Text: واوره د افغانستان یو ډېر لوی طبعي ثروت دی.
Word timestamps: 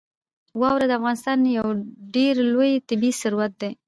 واوره 0.59 0.85
د 0.87 0.91
افغانستان 0.99 1.37
یو 1.57 1.67
ډېر 2.15 2.33
لوی 2.53 2.71
طبعي 2.87 3.11
ثروت 3.21 3.53
دی. 3.61 3.71